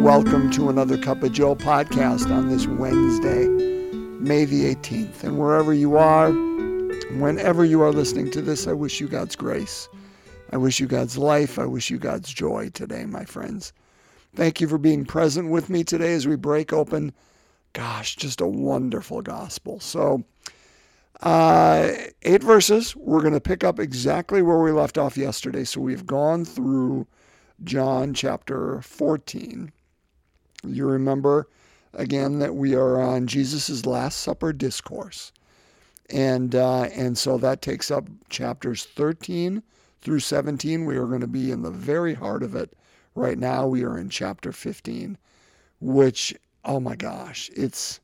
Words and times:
welcome 0.00 0.50
to 0.50 0.70
another 0.70 0.96
Cup 0.96 1.22
of 1.22 1.30
Joe 1.30 1.54
podcast 1.54 2.34
on 2.34 2.48
this 2.48 2.66
Wednesday, 2.66 3.46
May 4.18 4.46
the 4.46 4.74
18th. 4.74 5.24
And 5.24 5.38
wherever 5.38 5.74
you 5.74 5.98
are, 5.98 6.32
whenever 7.18 7.66
you 7.66 7.82
are 7.82 7.92
listening 7.92 8.30
to 8.30 8.40
this, 8.40 8.66
I 8.66 8.72
wish 8.72 8.98
you 8.98 9.08
God's 9.08 9.36
grace. 9.36 9.90
I 10.52 10.56
wish 10.56 10.80
you 10.80 10.86
God's 10.86 11.18
life. 11.18 11.58
I 11.58 11.66
wish 11.66 11.90
you 11.90 11.98
God's 11.98 12.32
joy 12.32 12.70
today, 12.70 13.04
my 13.04 13.26
friends. 13.26 13.74
Thank 14.34 14.58
you 14.58 14.68
for 14.68 14.78
being 14.78 15.04
present 15.04 15.50
with 15.50 15.68
me 15.68 15.84
today 15.84 16.14
as 16.14 16.26
we 16.26 16.34
break 16.34 16.72
open, 16.72 17.12
gosh, 17.74 18.16
just 18.16 18.40
a 18.40 18.46
wonderful 18.46 19.20
gospel. 19.20 19.80
So, 19.80 20.24
uh, 21.20 21.92
eight 22.22 22.42
verses. 22.42 22.96
We're 22.96 23.20
going 23.20 23.34
to 23.34 23.40
pick 23.40 23.64
up 23.64 23.78
exactly 23.78 24.40
where 24.40 24.60
we 24.60 24.72
left 24.72 24.96
off 24.96 25.18
yesterday. 25.18 25.64
So, 25.64 25.82
we've 25.82 26.06
gone 26.06 26.46
through 26.46 27.06
John 27.62 28.14
chapter 28.14 28.80
14. 28.80 29.70
You 30.66 30.86
remember 30.86 31.48
again 31.94 32.38
that 32.38 32.54
we 32.54 32.74
are 32.74 33.00
on 33.00 33.26
Jesus' 33.26 33.86
Last 33.86 34.20
Supper 34.20 34.52
discourse. 34.52 35.32
And, 36.08 36.54
uh, 36.54 36.82
and 36.94 37.16
so 37.16 37.38
that 37.38 37.62
takes 37.62 37.90
up 37.90 38.08
chapters 38.28 38.84
13 38.84 39.62
through 40.00 40.20
17. 40.20 40.84
We 40.84 40.96
are 40.96 41.06
going 41.06 41.20
to 41.20 41.26
be 41.26 41.50
in 41.50 41.62
the 41.62 41.70
very 41.70 42.14
heart 42.14 42.42
of 42.42 42.54
it. 42.54 42.72
Right 43.14 43.38
now, 43.38 43.66
we 43.66 43.84
are 43.84 43.98
in 43.98 44.08
chapter 44.08 44.52
15, 44.52 45.18
which, 45.80 46.34
oh 46.64 46.80
my 46.80 46.96
gosh, 46.96 47.50
it's, 47.54 48.00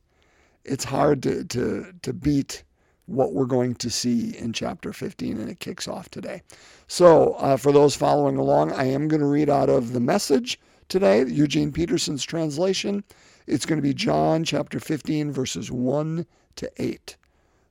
it's 0.65 0.84
hard 0.84 1.23
to, 1.24 1.45
to, 1.45 1.93
to 2.02 2.12
beat 2.12 2.65
what 3.07 3.32
we're 3.32 3.46
going 3.46 3.74
to 3.76 3.88
see 3.88 4.37
in 4.37 4.52
chapter 4.52 4.93
15, 4.93 5.38
and 5.38 5.48
it 5.48 5.60
kicks 5.60 5.87
off 5.87 6.09
today. 6.09 6.43
So, 6.88 7.35
uh, 7.35 7.57
for 7.57 7.70
those 7.70 7.95
following 7.95 8.37
along, 8.37 8.73
I 8.73 8.85
am 8.85 9.07
going 9.07 9.20
to 9.20 9.26
read 9.26 9.48
out 9.48 9.68
of 9.68 9.93
the 9.93 10.01
message 10.01 10.59
today, 10.88 11.24
Eugene 11.26 11.73
Peterson's 11.73 12.24
translation. 12.24 13.04
It's 13.46 13.66
going 13.66 13.79
to 13.79 13.82
be 13.82 13.95
John 13.95 14.45
chapter 14.45 14.80
15, 14.80 15.32
verses 15.32 15.70
1 15.70 16.26
to 16.56 16.70
8. 16.76 17.16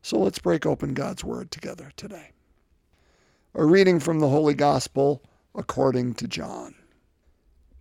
So, 0.01 0.19
let's 0.19 0.39
break 0.39 0.65
open 0.65 0.93
God's 0.93 1.23
word 1.23 1.51
together 1.51 1.91
today. 1.97 2.31
A 3.53 3.65
reading 3.65 3.99
from 3.99 4.19
the 4.19 4.29
Holy 4.29 4.53
Gospel 4.53 5.23
according 5.55 6.13
to 6.15 6.27
John. 6.27 6.75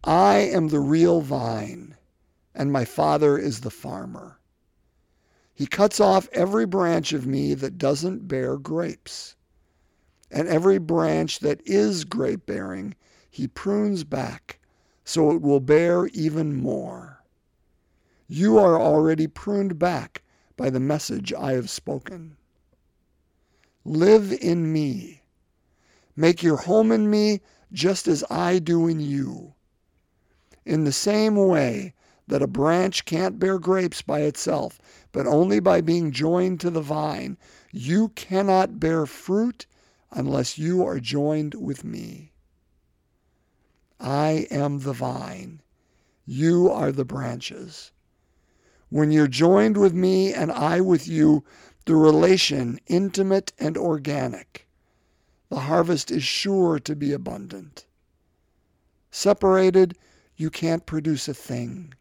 I 0.04 0.36
am 0.36 0.68
the 0.68 0.80
real 0.80 1.20
vine, 1.20 1.96
and 2.54 2.70
my 2.70 2.84
Father 2.84 3.38
is 3.38 3.60
the 3.60 3.70
farmer. 3.70 4.38
He 5.54 5.66
cuts 5.66 6.00
off 6.00 6.28
every 6.32 6.66
branch 6.66 7.12
of 7.12 7.26
me 7.26 7.54
that 7.54 7.78
doesn't 7.78 8.28
bear 8.28 8.56
grapes. 8.56 9.36
And 10.30 10.48
every 10.48 10.78
branch 10.78 11.38
that 11.40 11.60
is 11.64 12.04
grape 12.04 12.44
bearing, 12.44 12.94
he 13.30 13.46
prunes 13.46 14.04
back 14.04 14.58
so 15.04 15.30
it 15.30 15.42
will 15.42 15.60
bear 15.60 16.06
even 16.08 16.54
more. 16.54 17.22
You 18.26 18.58
are 18.58 18.80
already 18.80 19.26
pruned 19.26 19.78
back 19.78 20.22
by 20.56 20.70
the 20.70 20.80
message 20.80 21.32
I 21.32 21.52
have 21.52 21.68
spoken. 21.68 22.36
Live 23.84 24.32
in 24.32 24.72
me. 24.72 25.22
Make 26.16 26.42
your 26.42 26.56
home 26.56 26.90
in 26.90 27.10
me 27.10 27.40
just 27.72 28.08
as 28.08 28.24
I 28.30 28.58
do 28.58 28.86
in 28.88 29.00
you. 29.00 29.54
In 30.64 30.84
the 30.84 30.92
same 30.92 31.36
way, 31.36 31.94
that 32.26 32.42
a 32.42 32.46
branch 32.46 33.04
can't 33.04 33.38
bear 33.38 33.58
grapes 33.58 34.00
by 34.00 34.20
itself, 34.20 34.80
but 35.12 35.26
only 35.26 35.60
by 35.60 35.80
being 35.80 36.10
joined 36.10 36.60
to 36.60 36.70
the 36.70 36.80
vine. 36.80 37.36
You 37.72 38.08
cannot 38.10 38.80
bear 38.80 39.04
fruit 39.06 39.66
unless 40.10 40.56
you 40.56 40.84
are 40.86 41.00
joined 41.00 41.54
with 41.54 41.84
me. 41.84 42.32
I 44.06 44.46
am 44.50 44.80
the 44.80 44.92
vine. 44.92 45.62
You 46.26 46.70
are 46.70 46.92
the 46.92 47.06
branches. 47.06 47.90
When 48.90 49.10
you're 49.10 49.26
joined 49.26 49.78
with 49.78 49.94
me 49.94 50.34
and 50.34 50.52
I 50.52 50.82
with 50.82 51.08
you, 51.08 51.42
the 51.86 51.96
relation 51.96 52.78
intimate 52.86 53.54
and 53.58 53.78
organic, 53.78 54.68
the 55.48 55.60
harvest 55.60 56.10
is 56.10 56.22
sure 56.22 56.78
to 56.80 56.94
be 56.94 57.12
abundant. 57.12 57.86
Separated, 59.10 59.96
you 60.36 60.50
can't 60.50 60.84
produce 60.84 61.26
a 61.26 61.32
thing. 61.32 61.94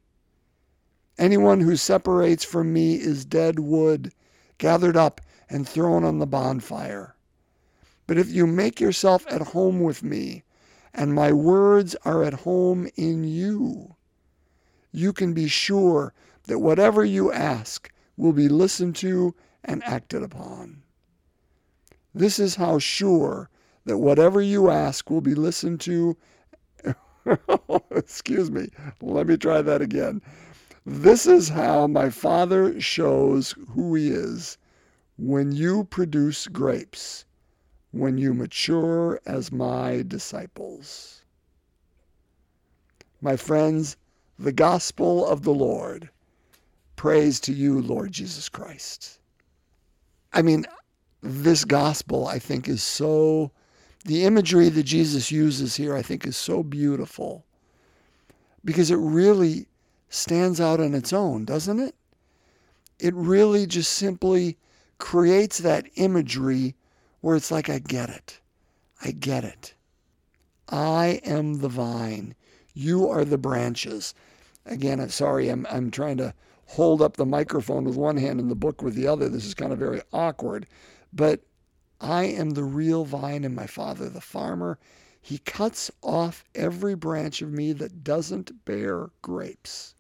Anyone 1.17 1.61
who 1.61 1.77
separates 1.77 2.43
from 2.43 2.73
me 2.73 2.95
is 2.95 3.23
dead 3.23 3.59
wood, 3.59 4.11
gathered 4.57 4.97
up 4.97 5.21
and 5.49 5.65
thrown 5.65 6.03
on 6.03 6.19
the 6.19 6.27
bonfire. 6.27 7.15
But 8.07 8.17
if 8.17 8.29
you 8.29 8.45
make 8.45 8.81
yourself 8.81 9.25
at 9.29 9.53
home 9.53 9.79
with 9.79 10.03
me, 10.03 10.43
and 10.93 11.13
my 11.13 11.31
words 11.31 11.95
are 12.05 12.23
at 12.23 12.33
home 12.33 12.87
in 12.95 13.23
you, 13.23 13.95
you 14.91 15.11
can 15.11 15.33
be 15.33 15.47
sure 15.47 16.13
that 16.43 16.59
whatever 16.59 17.03
you 17.03 17.31
ask 17.31 17.91
will 18.17 18.33
be 18.33 18.47
listened 18.47 18.95
to 18.97 19.33
and 19.63 19.83
acted 19.83 20.21
upon. 20.21 20.83
This 22.13 22.37
is 22.37 22.55
how 22.55 22.77
sure 22.79 23.49
that 23.85 23.97
whatever 23.97 24.41
you 24.41 24.69
ask 24.69 25.09
will 25.09 25.21
be 25.21 25.35
listened 25.35 25.81
to. 25.81 26.15
Excuse 27.91 28.51
me, 28.51 28.69
let 29.01 29.27
me 29.27 29.37
try 29.37 29.61
that 29.61 29.81
again. 29.81 30.21
This 30.85 31.25
is 31.25 31.49
how 31.49 31.87
my 31.87 32.09
Father 32.09 32.79
shows 32.79 33.55
who 33.69 33.95
He 33.95 34.09
is 34.09 34.57
when 35.17 35.51
you 35.51 35.85
produce 35.85 36.47
grapes, 36.47 37.25
when 37.93 38.17
you 38.17 38.33
mature 38.33 39.21
as 39.27 39.51
my 39.51 40.03
disciples. 40.07 41.21
My 43.21 43.37
friends, 43.37 43.97
the 44.39 44.51
gospel 44.51 45.25
of 45.27 45.43
the 45.43 45.53
Lord. 45.53 46.09
Praise 46.95 47.39
to 47.41 47.53
you, 47.53 47.79
Lord 47.79 48.11
Jesus 48.11 48.49
Christ. 48.49 49.19
I 50.33 50.41
mean, 50.41 50.65
this 51.21 51.63
gospel, 51.63 52.27
I 52.27 52.39
think, 52.39 52.67
is 52.67 52.81
so, 52.81 53.51
the 54.05 54.25
imagery 54.25 54.69
that 54.69 54.83
Jesus 54.83 55.31
uses 55.31 55.75
here, 55.75 55.95
I 55.95 56.01
think, 56.01 56.25
is 56.25 56.35
so 56.35 56.63
beautiful 56.63 57.45
because 58.65 58.89
it 58.89 58.97
really 58.97 59.67
stands 60.09 60.59
out 60.59 60.79
on 60.79 60.95
its 60.95 61.13
own, 61.13 61.45
doesn't 61.45 61.79
it? 61.79 61.93
It 62.99 63.13
really 63.13 63.67
just 63.67 63.93
simply 63.93 64.57
creates 64.97 65.59
that 65.59 65.85
imagery 65.95 66.75
where 67.23 67.35
it's 67.35 67.49
like, 67.49 67.69
I 67.69 67.79
get 67.79 68.09
it. 68.09 68.39
I 69.01 69.11
get 69.11 69.43
it. 69.43 69.73
I 70.69 71.21
am 71.23 71.55
the 71.55 71.69
vine. 71.69 72.35
You 72.73 73.07
are 73.07 73.25
the 73.25 73.37
branches. 73.37 74.13
Again, 74.65 74.99
I'm 74.99 75.09
sorry, 75.09 75.49
I'm, 75.49 75.65
I'm 75.69 75.89
trying 75.89 76.17
to 76.17 76.33
hold 76.67 77.01
up 77.01 77.17
the 77.17 77.25
microphone 77.25 77.85
with 77.85 77.95
one 77.95 78.17
hand 78.17 78.39
and 78.39 78.51
the 78.51 78.55
book 78.55 78.81
with 78.81 78.95
the 78.95 79.07
other. 79.07 79.29
This 79.29 79.45
is 79.45 79.53
kind 79.53 79.71
of 79.71 79.79
very 79.79 80.01
awkward. 80.11 80.67
But 81.13 81.41
I 82.01 82.25
am 82.25 82.51
the 82.51 82.63
real 82.63 83.05
vine 83.05 83.43
and 83.43 83.55
my 83.55 83.67
father 83.67 84.09
the 84.09 84.21
farmer. 84.21 84.77
He 85.21 85.37
cuts 85.37 85.89
off 86.01 86.43
every 86.53 86.95
branch 86.95 87.41
of 87.41 87.51
me 87.51 87.73
that 87.73 88.03
doesn't 88.03 88.65
bear 88.65 89.09
grapes 89.21 89.95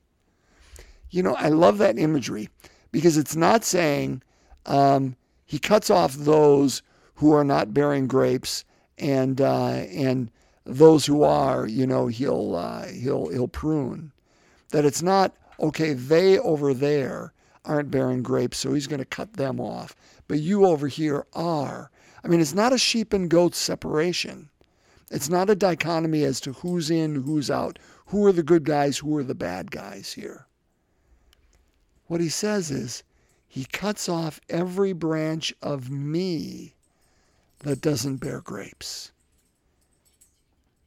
you 1.13 1.21
know, 1.21 1.35
I 1.35 1.49
love 1.49 1.77
that 1.77 1.99
imagery 1.99 2.49
because 2.91 3.17
it's 3.17 3.35
not 3.35 3.63
saying 3.63 4.23
um, 4.65 5.15
he 5.45 5.59
cuts 5.59 5.91
off 5.91 6.15
those 6.15 6.81
who 7.15 7.33
are 7.33 7.43
not 7.43 7.73
bearing 7.73 8.07
grapes 8.07 8.65
and 8.97 9.41
uh, 9.41 9.67
and 9.67 10.31
those 10.65 11.05
who 11.05 11.23
are, 11.23 11.67
you 11.67 11.85
know, 11.85 12.07
he'll 12.07 12.55
uh, 12.55 12.87
he'll 12.87 13.29
he'll 13.29 13.47
prune. 13.47 14.11
That 14.69 14.85
it's 14.85 15.01
not 15.01 15.35
okay. 15.59 15.93
They 15.93 16.39
over 16.39 16.73
there 16.73 17.33
aren't 17.65 17.91
bearing 17.91 18.23
grapes, 18.23 18.57
so 18.57 18.73
he's 18.73 18.87
going 18.87 18.99
to 18.99 19.05
cut 19.05 19.33
them 19.33 19.59
off. 19.59 19.95
But 20.27 20.39
you 20.39 20.65
over 20.65 20.87
here 20.87 21.25
are. 21.33 21.91
I 22.23 22.27
mean, 22.27 22.39
it's 22.39 22.53
not 22.53 22.73
a 22.73 22.77
sheep 22.77 23.13
and 23.13 23.29
goat 23.29 23.55
separation. 23.55 24.49
It's 25.11 25.29
not 25.29 25.49
a 25.49 25.55
dichotomy 25.55 26.23
as 26.23 26.39
to 26.41 26.53
who's 26.53 26.89
in, 26.89 27.15
who's 27.15 27.51
out, 27.51 27.77
who 28.07 28.25
are 28.25 28.31
the 28.31 28.43
good 28.43 28.63
guys, 28.63 28.97
who 28.97 29.15
are 29.17 29.23
the 29.23 29.35
bad 29.35 29.69
guys 29.69 30.13
here. 30.13 30.47
What 32.07 32.21
he 32.21 32.29
says 32.29 32.71
is, 32.71 33.03
he 33.47 33.65
cuts 33.65 34.09
off 34.09 34.41
every 34.49 34.93
branch 34.93 35.53
of 35.61 35.89
me 35.89 36.75
that 37.63 37.81
doesn't 37.81 38.17
bear 38.17 38.39
grapes. 38.39 39.11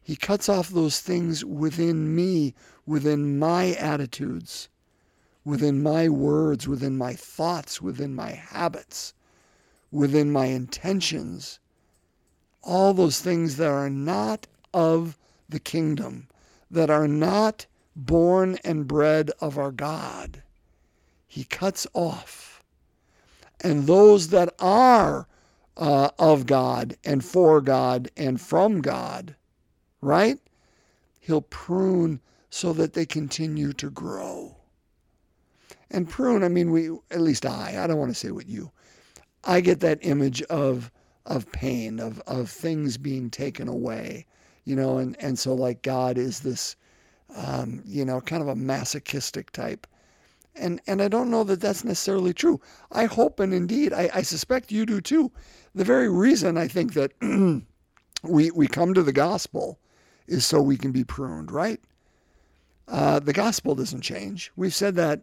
He 0.02 0.16
cuts 0.16 0.48
off 0.48 0.68
those 0.68 1.00
things 1.00 1.44
within 1.44 2.14
me, 2.14 2.54
within 2.86 3.38
my 3.38 3.74
attitudes, 3.74 4.68
within 5.44 5.82
my 5.82 6.08
words, 6.08 6.68
within 6.68 6.96
my 6.96 7.14
thoughts, 7.14 7.82
within 7.82 8.14
my 8.14 8.30
habits, 8.30 9.12
within 9.90 10.30
my 10.30 10.46
intentions. 10.46 11.58
All 12.62 12.94
those 12.94 13.20
things 13.20 13.56
that 13.56 13.68
are 13.68 13.90
not 13.90 14.46
of 14.72 15.18
the 15.48 15.60
kingdom, 15.60 16.28
that 16.70 16.90
are 16.90 17.08
not 17.08 17.66
born 17.96 18.58
and 18.64 18.86
bred 18.86 19.30
of 19.40 19.58
our 19.58 19.72
God 19.72 20.42
he 21.36 21.44
cuts 21.44 21.86
off. 21.92 22.62
And 23.60 23.86
those 23.86 24.28
that 24.28 24.54
are 24.58 25.28
uh, 25.76 26.10
of 26.18 26.46
God 26.46 26.96
and 27.04 27.24
for 27.24 27.60
God 27.60 28.10
and 28.16 28.40
from 28.40 28.80
God, 28.80 29.36
right? 30.00 30.38
He'll 31.20 31.42
prune 31.42 32.20
so 32.50 32.72
that 32.72 32.94
they 32.94 33.06
continue 33.06 33.72
to 33.74 33.90
grow. 33.90 34.56
And 35.90 36.08
prune, 36.08 36.42
I 36.42 36.48
mean, 36.48 36.70
we, 36.70 36.90
at 37.10 37.20
least 37.20 37.46
I, 37.46 37.82
I 37.82 37.86
don't 37.86 37.98
want 37.98 38.10
to 38.10 38.14
say 38.18 38.30
what 38.30 38.48
you, 38.48 38.70
I 39.44 39.60
get 39.60 39.80
that 39.80 39.98
image 40.02 40.42
of, 40.42 40.90
of 41.24 41.50
pain, 41.52 42.00
of, 42.00 42.20
of 42.26 42.50
things 42.50 42.96
being 42.96 43.30
taken 43.30 43.68
away, 43.68 44.26
you 44.64 44.74
know, 44.74 44.98
and, 44.98 45.16
and 45.20 45.38
so 45.38 45.54
like 45.54 45.82
God 45.82 46.18
is 46.18 46.40
this, 46.40 46.76
um, 47.36 47.82
you 47.84 48.04
know, 48.04 48.20
kind 48.20 48.42
of 48.42 48.48
a 48.48 48.56
masochistic 48.56 49.50
type. 49.52 49.86
And, 50.58 50.80
and 50.86 51.02
I 51.02 51.08
don't 51.08 51.30
know 51.30 51.44
that 51.44 51.60
that's 51.60 51.84
necessarily 51.84 52.32
true. 52.32 52.60
I 52.90 53.04
hope 53.04 53.40
and 53.40 53.52
indeed, 53.52 53.92
I, 53.92 54.10
I 54.14 54.22
suspect 54.22 54.72
you 54.72 54.86
do 54.86 55.00
too. 55.00 55.30
The 55.74 55.84
very 55.84 56.08
reason 56.08 56.56
I 56.56 56.68
think 56.68 56.94
that 56.94 57.12
we, 58.22 58.50
we 58.50 58.66
come 58.66 58.94
to 58.94 59.02
the 59.02 59.12
gospel 59.12 59.78
is 60.26 60.46
so 60.46 60.60
we 60.60 60.76
can 60.76 60.92
be 60.92 61.04
pruned, 61.04 61.50
right? 61.50 61.80
Uh, 62.88 63.18
the 63.18 63.32
gospel 63.32 63.74
doesn't 63.74 64.00
change. 64.00 64.50
We've 64.56 64.74
said 64.74 64.94
that 64.96 65.22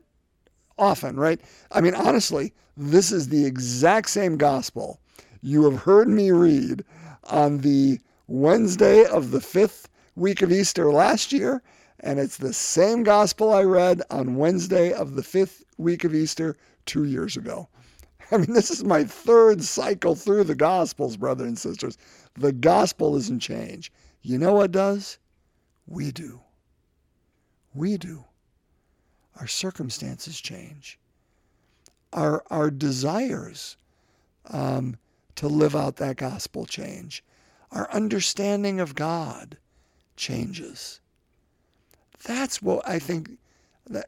often, 0.78 1.18
right? 1.18 1.40
I 1.72 1.82
mean, 1.82 1.96
honestly, 1.96 2.54
this 2.76 3.12
is 3.12 3.30
the 3.30 3.46
exact 3.46 4.10
same 4.10 4.38
gospel 4.38 5.00
you 5.42 5.70
have 5.70 5.82
heard 5.82 6.08
me 6.08 6.32
read 6.32 6.86
on 7.26 7.60
the 7.60 8.00
Wednesday 8.28 9.06
of 9.06 9.32
the 9.32 9.42
fifth 9.42 9.90
week 10.16 10.42
of 10.42 10.52
Easter 10.52 10.92
last 10.92 11.34
year, 11.34 11.62
and 12.04 12.20
it's 12.20 12.38
the 12.38 12.54
same 12.54 13.04
gospel 13.04 13.54
I 13.54 13.64
read 13.64 14.02
on 14.12 14.36
Wednesday 14.36 14.92
of 14.92 15.16
the 15.16 15.24
fifth 15.24 15.64
week 15.78 16.04
of 16.04 16.14
Easter 16.14 16.58
two 16.86 17.06
years 17.06 17.38
ago. 17.38 17.70
I 18.32 18.38
mean, 18.38 18.54
this 18.54 18.70
is 18.70 18.84
my 18.84 19.06
third 19.06 19.64
cycle 19.64 20.14
through 20.14 20.44
the 20.44 20.54
Gospels, 20.54 21.16
brothers 21.16 21.48
and 21.48 21.58
sisters. 21.58 21.98
The 22.36 22.52
gospel 22.52 23.14
doesn't 23.14 23.40
change. 23.40 23.92
You 24.22 24.38
know 24.38 24.54
what 24.54 24.72
does? 24.72 25.18
We 25.88 26.12
do. 26.12 26.42
We 27.74 27.98
do. 27.98 28.26
Our 29.40 29.48
circumstances 29.48 30.42
change. 30.42 31.00
Our, 32.12 32.44
our 32.50 32.70
desires 32.70 33.78
um, 34.50 34.98
to 35.36 35.48
live 35.48 35.76
out 35.76 35.96
that 35.98 36.18
gospel 36.18 36.66
change. 36.66 37.24
Our 37.72 37.90
understanding 37.92 38.82
of 38.82 38.94
God 38.94 39.58
changes. 40.18 41.00
That's 42.24 42.62
what 42.62 42.88
I 42.88 43.00
think, 43.00 43.31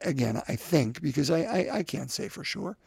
again, 0.01 0.41
I 0.47 0.55
think, 0.55 1.01
because 1.01 1.29
I, 1.29 1.41
I, 1.41 1.77
I 1.77 1.83
can't 1.83 2.11
say 2.11 2.27
for 2.27 2.43
sure. 2.43 2.77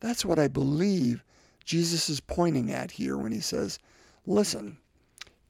That's 0.00 0.24
what 0.24 0.38
I 0.38 0.48
believe 0.48 1.22
Jesus 1.64 2.08
is 2.08 2.20
pointing 2.20 2.72
at 2.72 2.90
here 2.90 3.18
when 3.18 3.32
he 3.32 3.40
says, 3.40 3.78
listen, 4.26 4.78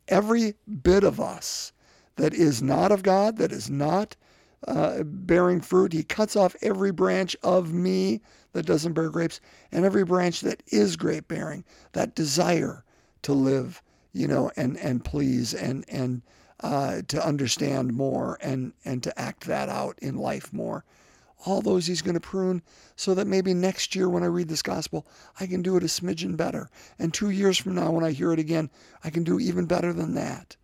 every 0.09 0.55
bit 0.83 1.05
of 1.05 1.21
us 1.21 1.73
that 2.17 2.35
is 2.35 2.63
not 2.63 2.93
of 2.93 3.03
God, 3.03 3.37
that 3.39 3.53
is 3.53 3.71
not 3.71 4.17
uh, 4.69 5.03
bearing 5.05 5.61
fruit, 5.61 5.93
he 5.93 6.03
cuts 6.03 6.37
off 6.37 6.57
every 6.61 6.91
branch 6.91 7.35
of 7.43 7.73
me 7.73 8.21
that 8.53 8.67
doesn't 8.67 8.93
bear 8.93 9.09
grapes, 9.09 9.41
and 9.73 9.85
every 9.85 10.05
branch 10.05 10.41
that 10.41 10.63
is 10.67 10.97
grape 10.97 11.29
bearing, 11.29 11.65
that 11.93 12.15
desire 12.15 12.85
to 13.23 13.33
live, 13.33 13.81
you 14.13 14.27
know, 14.27 14.51
and, 14.57 14.77
and 14.79 15.05
please 15.05 15.55
and, 15.55 15.85
and 15.89 16.21
uh, 16.63 17.03
to 17.09 17.25
understand 17.25 17.93
more 17.93 18.39
and, 18.41 18.73
and 18.85 19.03
to 19.03 19.19
act 19.19 19.47
that 19.47 19.69
out 19.69 19.99
in 20.01 20.17
life 20.17 20.53
more. 20.53 20.85
All 21.47 21.63
those 21.63 21.87
he's 21.87 22.03
going 22.03 22.15
to 22.15 22.21
prune 22.21 22.63
so 22.97 23.15
that 23.15 23.27
maybe 23.27 23.55
next 23.55 23.95
year 23.95 24.11
when 24.11 24.23
I 24.23 24.27
read 24.27 24.49
this 24.49 24.61
gospel, 24.63 25.07
I 25.39 25.47
can 25.47 25.63
do 25.63 25.77
it 25.77 25.83
a 25.83 25.87
smidgen 25.87 26.37
better. 26.37 26.69
And 26.99 27.15
two 27.15 27.31
years 27.31 27.57
from 27.57 27.77
now, 27.77 27.91
when 27.91 28.05
I 28.05 28.11
hear 28.13 28.33
it 28.33 28.39
again, 28.39 28.69
I 29.03 29.09
can 29.09 29.25
do 29.25 29.41
even 29.41 29.65
better 29.65 29.95
than 29.95 30.15
that. 30.15 30.57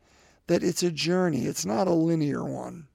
That 0.48 0.62
it's 0.62 0.82
a 0.82 0.90
journey, 0.90 1.46
it's 1.46 1.64
not 1.64 1.88
a 1.88 1.92
linear 1.92 2.44
one, 2.44 2.88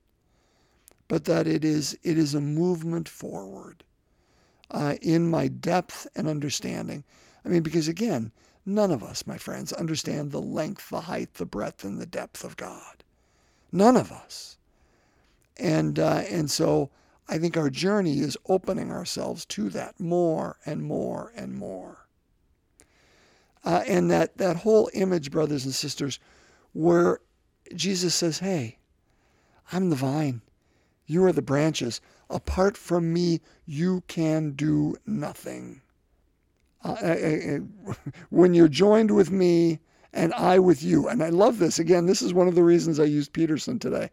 but 1.08 1.26
that 1.26 1.48
it 1.48 1.66
is, 1.66 1.98
it 2.04 2.18
is 2.18 2.36
a 2.36 2.40
movement 2.40 3.10
forward 3.10 3.84
uh, 4.70 4.96
in 5.02 5.30
my 5.30 5.48
depth 5.48 6.08
and 6.16 6.28
understanding. 6.28 7.04
I 7.44 7.50
mean, 7.50 7.64
because 7.64 7.88
again, 7.88 8.32
none 8.66 8.92
of 8.92 9.04
us, 9.04 9.26
my 9.26 9.38
friends, 9.38 9.74
understand 9.74 10.32
the 10.32 10.42
length, 10.42 10.90
the 10.90 11.02
height, 11.02 11.36
the 11.36 11.46
breadth, 11.46 11.84
and 11.84 12.00
the 12.00 12.06
depth 12.06 12.44
of 12.44 12.58
God. 12.58 13.04
None 13.72 13.98
of 13.98 14.12
us. 14.12 14.58
And, 15.58 16.00
uh, 16.00 16.24
and 16.30 16.50
so 16.50 16.90
I 17.28 17.38
think 17.38 17.56
our 17.56 17.70
journey 17.70 18.20
is 18.20 18.38
opening 18.48 18.92
ourselves 18.92 19.46
to 19.48 19.70
that 19.70 20.00
more 20.00 20.58
and 20.66 20.84
more 20.84 21.32
and 21.36 21.56
more. 21.56 22.08
Uh, 23.64 23.84
and 23.88 24.10
that, 24.10 24.38
that 24.38 24.58
whole 24.58 24.90
image, 24.94 25.32
brothers 25.32 25.66
and 25.66 25.74
sisters, 25.74 26.20
where 26.74 27.20
Jesus 27.76 28.16
says, 28.16 28.40
Hey, 28.40 28.80
I'm 29.72 29.90
the 29.90 29.96
vine, 29.96 30.42
you 31.06 31.24
are 31.24 31.32
the 31.32 31.42
branches. 31.42 32.02
Apart 32.30 32.76
from 32.78 33.14
me, 33.14 33.42
you 33.66 34.04
can 34.08 34.52
do 34.52 34.96
nothing. 35.06 35.82
Uh, 36.84 36.96
uh, 37.02 37.60
uh 37.88 37.94
when 38.30 38.54
you're 38.54 38.68
joined 38.68 39.12
with 39.12 39.32
me 39.32 39.80
and 40.14 40.34
I 40.34 40.60
with 40.60 40.84
you, 40.84 41.08
and 41.08 41.24
I 41.24 41.30
love 41.30 41.60
this. 41.60 41.80
Again, 41.80 42.06
this 42.06 42.22
is 42.22 42.34
one 42.34 42.48
of 42.48 42.56
the 42.56 42.64
reasons 42.64 43.00
I 43.00 43.06
used 43.06 43.34
Peterson 43.34 43.80
today. 43.80 44.10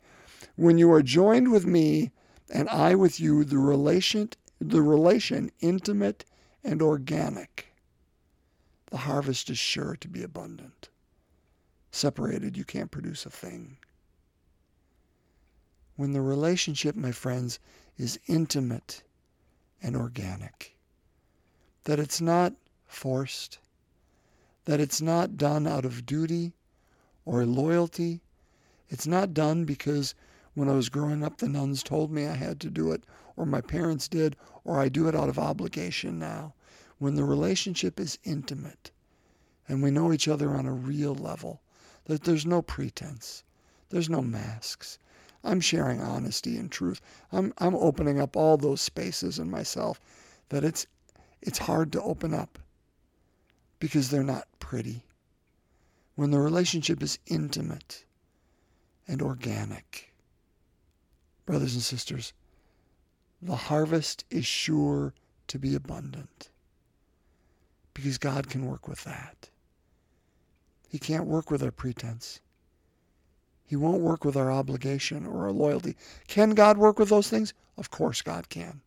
When 0.57 0.79
you 0.79 0.93
are 0.93 1.03
joined 1.03 1.51
with 1.51 1.67
me, 1.67 2.13
and 2.51 2.69
I 2.69 2.95
with 2.95 3.21
you, 3.21 3.45
the 3.45 3.59
relation, 3.59 4.31
the 4.61 4.83
relation 4.83 5.51
intimate 5.61 6.25
and 6.65 6.81
organic, 6.81 7.75
the 8.91 8.99
harvest 8.99 9.51
is 9.51 9.59
sure 9.59 9.97
to 9.97 10.09
be 10.09 10.23
abundant. 10.23 10.89
Separated, 11.91 12.57
you 12.57 12.65
can't 12.65 12.91
produce 12.91 13.27
a 13.27 13.31
thing. 13.31 13.79
When 15.97 16.13
the 16.13 16.23
relationship, 16.23 16.95
my 16.95 17.13
friends, 17.13 17.59
is 17.97 18.21
intimate 18.27 19.03
and 19.83 19.97
organic, 19.97 20.78
that 21.85 21.99
it's 21.99 22.21
not 22.21 22.55
forced, 22.87 23.59
that 24.65 24.81
it's 24.81 25.01
not 25.01 25.37
done 25.37 25.67
out 25.67 25.85
of 25.85 26.07
duty 26.07 26.53
or 27.25 27.45
loyalty, 27.45 28.21
it's 28.89 29.07
not 29.07 29.35
done 29.35 29.65
because 29.65 30.15
when 30.55 30.69
I 30.69 30.73
was 30.73 30.89
growing 30.89 31.23
up, 31.23 31.39
the 31.39 31.49
nuns 31.49 31.83
told 31.83 32.11
me 32.11 32.27
I 32.27 32.35
had 32.35 32.59
to 32.61 32.71
do 32.71 32.91
it, 32.91 33.05
or 33.37 33.47
my 33.47 33.61
parents 33.61 34.09
did, 34.09 34.35
or 34.65 34.81
I 34.81 34.89
do 34.89 35.07
it 35.07 35.15
out 35.15 35.29
of 35.29 35.39
obligation 35.39 36.19
now. 36.19 36.55
When 36.99 37.15
the 37.15 37.25
relationship 37.25 38.01
is 38.01 38.19
intimate 38.25 38.91
and 39.69 39.83
we 39.83 39.91
know 39.91 40.13
each 40.13 40.27
other 40.27 40.51
on 40.51 40.67
a 40.67 40.73
real 40.73 41.15
level, 41.15 41.61
that 42.07 42.25
there's 42.25 42.45
no 42.45 42.61
pretense, 42.61 43.45
there's 43.91 44.11
no 44.11 44.21
masks. 44.21 44.99
I'm 45.45 45.61
sharing 45.61 46.01
honesty 46.01 46.57
and 46.57 46.73
truth. 46.73 47.01
I'm, 47.31 47.53
I'm 47.59 47.77
opening 47.77 48.21
up 48.21 48.37
all 48.37 48.57
those 48.57 48.81
spaces 48.81 49.39
in 49.39 49.51
myself 49.51 50.01
that 50.49 50.65
it's, 50.65 50.87
it's 51.43 51.59
hard 51.59 51.93
to 51.93 52.03
open 52.03 52.35
up 52.35 52.59
because 53.79 54.11
they're 54.11 54.23
not 54.23 54.49
pretty. 54.59 55.05
When 56.15 56.31
the 56.31 56.41
relationship 56.41 57.03
is 57.03 57.19
intimate 57.27 58.05
and 59.07 59.23
organic, 59.23 60.09
Brothers 61.49 61.73
and 61.73 61.83
sisters, 61.83 62.35
the 63.41 63.57
harvest 63.57 64.27
is 64.29 64.45
sure 64.45 65.15
to 65.47 65.59
be 65.59 65.75
abundant 65.75 66.51
because 67.95 68.19
God 68.19 68.51
can 68.51 68.67
work 68.67 68.87
with 68.87 69.03
that. 69.05 69.49
He 70.91 70.99
can't 70.99 71.25
work 71.25 71.51
with 71.51 71.63
our 71.63 71.71
pretense. 71.71 72.41
He 73.65 73.77
won't 73.77 74.03
work 74.03 74.27
with 74.27 74.37
our 74.37 74.53
obligation 74.53 75.25
or 75.25 75.45
our 75.45 75.53
loyalty. 75.53 75.97
Can 76.27 76.51
God 76.51 76.77
work 76.77 76.99
with 76.99 77.09
those 77.09 77.31
things? 77.31 77.55
Of 77.79 77.91
course, 77.91 78.21
God 78.21 78.51
can. 78.51 78.83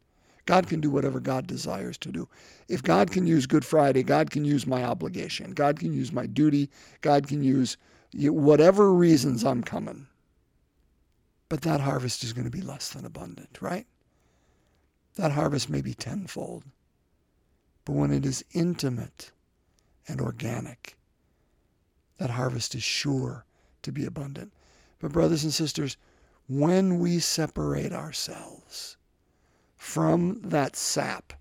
God 0.51 0.67
can 0.67 0.81
do 0.81 0.91
whatever 0.91 1.21
God 1.21 1.47
desires 1.47 1.97
to 1.99 2.11
do. 2.11 2.27
If 2.67 2.83
God 2.83 3.09
can 3.09 3.25
use 3.25 3.45
Good 3.45 3.63
Friday, 3.63 4.03
God 4.03 4.31
can 4.31 4.43
use 4.43 4.67
my 4.67 4.83
obligation. 4.83 5.51
God 5.51 5.79
can 5.79 5.93
use 5.93 6.11
my 6.11 6.25
duty. 6.25 6.69
God 6.99 7.25
can 7.25 7.41
use 7.41 7.77
whatever 8.13 8.93
reasons 8.93 9.45
I'm 9.45 9.63
coming. 9.63 10.07
But 11.47 11.61
that 11.61 11.79
harvest 11.79 12.25
is 12.25 12.33
going 12.33 12.43
to 12.43 12.51
be 12.51 12.59
less 12.59 12.89
than 12.89 13.05
abundant, 13.05 13.59
right? 13.61 13.87
That 15.15 15.31
harvest 15.31 15.69
may 15.69 15.81
be 15.81 15.93
tenfold. 15.93 16.65
But 17.85 17.93
when 17.93 18.11
it 18.11 18.25
is 18.25 18.43
intimate 18.51 19.31
and 20.09 20.19
organic, 20.19 20.97
that 22.17 22.31
harvest 22.31 22.75
is 22.75 22.83
sure 22.83 23.45
to 23.83 23.93
be 23.93 24.03
abundant. 24.03 24.51
But, 24.99 25.13
brothers 25.13 25.45
and 25.45 25.53
sisters, 25.53 25.95
when 26.49 26.99
we 26.99 27.19
separate 27.19 27.93
ourselves 27.93 28.97
from 29.81 30.39
that 30.43 30.75
sap 30.75 31.33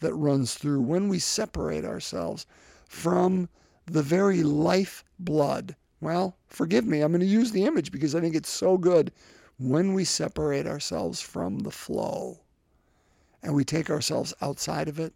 that 0.00 0.14
runs 0.14 0.54
through, 0.54 0.80
when 0.80 1.10
we 1.10 1.18
separate 1.18 1.84
ourselves 1.84 2.46
from 2.88 3.50
the 3.84 4.02
very 4.02 4.42
life 4.42 5.04
blood, 5.18 5.76
well, 6.00 6.38
forgive 6.48 6.86
me, 6.86 7.02
I'm 7.02 7.12
going 7.12 7.20
to 7.20 7.26
use 7.26 7.52
the 7.52 7.66
image 7.66 7.92
because 7.92 8.14
I 8.14 8.20
think 8.22 8.34
it's 8.34 8.48
so 8.48 8.78
good 8.78 9.12
when 9.58 9.92
we 9.92 10.04
separate 10.04 10.66
ourselves 10.66 11.20
from 11.20 11.58
the 11.58 11.70
flow 11.70 12.40
and 13.42 13.54
we 13.54 13.62
take 13.62 13.90
ourselves 13.90 14.32
outside 14.40 14.88
of 14.88 14.98
it, 14.98 15.12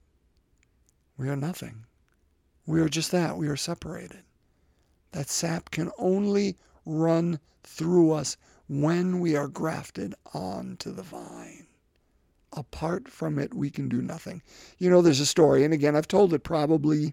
we 1.17 1.31
are 1.31 1.35
nothing. 1.35 1.87
We 2.67 2.83
are 2.83 2.91
just 2.91 3.11
that. 3.11 3.39
We 3.39 3.49
are 3.49 3.57
separated. 3.57 4.23
That 5.13 5.31
sap 5.31 5.71
can 5.71 5.91
only 5.97 6.59
run 6.85 7.41
through 7.65 8.13
us 8.13 8.37
when 8.69 9.19
we 9.19 9.35
are 9.35 9.49
grafted 9.49 10.15
onto 10.35 10.93
the 10.93 11.03
vine. 11.03 11.66
Apart 12.57 13.09
from 13.09 13.39
it, 13.39 13.55
we 13.55 13.71
can 13.71 13.89
do 13.89 14.03
nothing. 14.03 14.43
You 14.79 14.91
know, 14.91 15.03
there's 15.03 15.21
a 15.21 15.27
story, 15.27 15.63
and 15.63 15.75
again, 15.75 15.95
I've 15.95 16.09
told 16.09 16.33
it 16.33 16.43
probably 16.43 17.13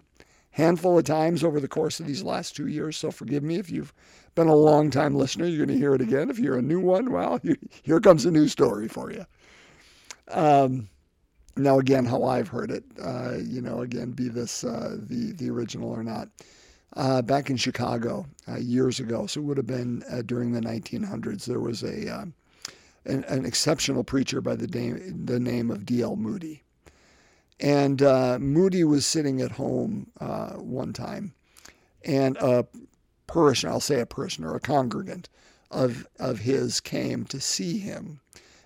handful 0.51 0.97
of 0.97 1.03
times 1.03 1.43
over 1.43 1.59
the 1.59 1.67
course 1.67 1.99
of 1.99 2.07
these 2.07 2.23
last 2.23 2.55
two 2.55 2.67
years. 2.67 2.95
So 2.95 3.11
forgive 3.11 3.43
me 3.43 3.57
if 3.57 3.69
you've 3.69 3.93
been 4.35 4.47
a 4.47 4.55
long 4.55 4.89
time 4.89 5.15
listener. 5.15 5.45
You're 5.45 5.65
going 5.65 5.75
to 5.75 5.81
hear 5.81 5.95
it 5.95 6.01
again. 6.01 6.29
If 6.29 6.39
you're 6.39 6.57
a 6.57 6.61
new 6.61 6.79
one, 6.79 7.11
well, 7.11 7.39
here 7.83 7.99
comes 7.99 8.25
a 8.25 8.31
new 8.31 8.47
story 8.47 8.87
for 8.87 9.11
you. 9.11 9.25
Um, 10.29 10.89
now, 11.57 11.79
again, 11.79 12.05
how 12.05 12.23
I've 12.23 12.47
heard 12.47 12.71
it, 12.71 12.83
uh, 13.01 13.35
you 13.43 13.61
know, 13.61 13.81
again, 13.81 14.11
be 14.11 14.29
this 14.29 14.63
uh, 14.63 14.97
the 14.99 15.33
the 15.33 15.49
original 15.49 15.89
or 15.89 16.03
not. 16.03 16.29
Uh, 16.95 17.23
back 17.23 17.49
in 17.49 17.57
Chicago 17.57 18.23
uh, 18.47 18.57
years 18.57 18.99
ago, 18.99 19.25
so 19.25 19.39
it 19.41 19.43
would 19.43 19.57
have 19.57 19.65
been 19.65 20.03
uh, 20.11 20.21
during 20.21 20.51
the 20.51 20.61
1900s. 20.61 21.45
There 21.45 21.59
was 21.59 21.81
a 21.81 22.07
um, 22.07 22.35
an, 23.05 23.23
an, 23.25 23.45
exceptional 23.45 24.03
preacher 24.03 24.41
by 24.41 24.55
the 24.55 24.67
name 24.67 25.25
the 25.25 25.39
name 25.39 25.71
of 25.71 25.85
D.L. 25.85 26.15
Moody, 26.15 26.63
and 27.59 28.01
uh, 28.01 28.37
Moody 28.39 28.83
was 28.83 29.05
sitting 29.05 29.41
at 29.41 29.51
home 29.51 30.11
one 30.57 30.93
time, 30.93 31.33
and 32.03 32.37
a 32.37 32.65
parishioner, 33.27 33.73
I'll 33.73 33.79
say 33.79 33.99
a 33.99 34.05
parishioner, 34.05 34.53
a 34.55 34.59
congregant 34.59 35.29
of 35.71 36.07
of 36.19 36.39
his 36.39 36.79
came 36.79 37.25
to 37.25 37.39
see 37.39 37.79
him 37.79 38.19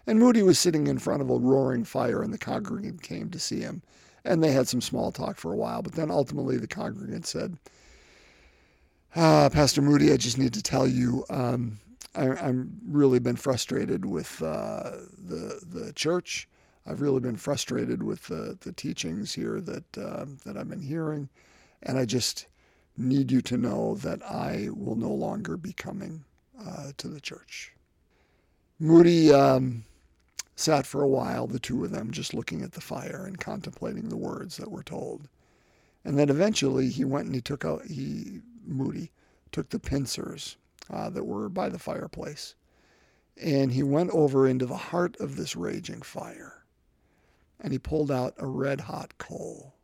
and 0.08 0.20
Moody 0.20 0.42
was 0.42 0.58
sitting 0.58 0.88
in 0.88 0.98
front 0.98 1.22
of 1.22 1.30
a 1.30 1.38
roaring 1.38 1.84
fire, 1.84 2.24
and 2.24 2.34
the 2.34 2.38
congregant 2.38 3.04
came 3.04 3.30
to 3.30 3.40
see 3.40 3.60
him. 3.60 3.84
And 4.24 4.42
they 4.42 4.52
had 4.52 4.68
some 4.68 4.82
small 4.82 5.12
talk 5.12 5.38
for 5.38 5.52
a 5.52 5.58
while, 5.58 5.82
but 5.82 5.94
then 5.94 6.10
ultimately 6.10 6.58
the 6.58 6.68
congregant 6.68 7.28
said, 7.28 7.58
ah, 9.16 9.50
Pastor 9.52 9.82
Moody, 9.82 10.12
I 10.12 10.18
just 10.18 10.38
need 10.38 10.54
to 10.54 10.64
tell 10.64 10.88
you, 10.88 11.26
um, 11.30 11.80
I, 12.16 12.24
have 12.24 12.66
really 12.88 13.20
been 13.20 13.36
frustrated 13.36 14.06
with 14.06 14.42
uh, 14.42 14.92
the 15.18 15.62
the 15.66 15.94
church. 15.94 16.48
I've 16.86 17.02
really 17.02 17.20
been 17.20 17.36
frustrated 17.36 18.02
with 18.02 18.28
the, 18.28 18.58
the 18.62 18.72
teachings 18.72 19.34
here 19.34 19.60
that 19.62 19.98
uh, 19.98 20.26
that 20.46 20.58
I've 20.58 20.70
been 20.70 20.82
hearing, 20.82 21.30
and 21.84 21.98
I 21.98 22.06
just 22.06 22.48
need 22.98 23.32
you 23.32 23.42
to 23.42 23.58
know 23.58 23.96
that 23.96 24.24
I 24.24 24.70
will 24.74 24.96
no 24.96 25.12
longer 25.12 25.58
be 25.58 25.74
coming 25.74 26.24
uh, 26.60 26.92
to 26.98 27.08
the 27.08 27.22
church. 27.22 27.74
Moody 28.80 29.32
um, 29.32 29.84
sat 30.56 30.86
for 30.86 31.04
a 31.04 31.08
while, 31.08 31.48
the 31.48 31.60
two 31.60 31.84
of 31.84 31.92
them, 31.92 32.12
just 32.12 32.34
looking 32.34 32.64
at 32.64 32.72
the 32.72 32.82
fire 32.82 33.26
and 33.28 33.40
contemplating 33.40 34.10
the 34.10 34.18
words 34.18 34.58
that 34.58 34.72
were 34.72 34.84
told. 34.84 35.28
And 36.04 36.18
then 36.18 36.30
eventually 36.30 36.90
he 36.90 37.06
went 37.06 37.26
and 37.26 37.36
he 37.36 37.42
took 37.42 37.66
out, 37.66 37.86
he, 37.86 38.42
Moody, 38.66 39.12
took 39.52 39.70
the 39.70 39.80
pincers 39.80 40.58
uh, 40.90 41.10
that 41.10 41.24
were 41.24 41.50
by 41.50 41.70
the 41.70 41.80
fireplace. 41.80 42.56
And 43.42 43.72
he 43.72 43.84
went 43.84 44.12
over 44.12 44.48
into 44.48 44.66
the 44.66 44.78
heart 44.78 45.16
of 45.20 45.36
this 45.36 45.56
raging 45.56 46.02
fire. 46.02 46.64
And 47.60 47.72
he 47.72 47.80
pulled 47.80 48.12
out 48.12 48.34
a 48.38 48.48
red 48.48 48.82
hot 48.82 49.18
coal. 49.18 49.76